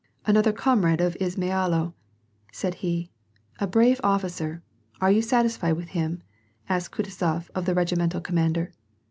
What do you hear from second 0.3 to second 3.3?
comrade of Izmailo!" said he."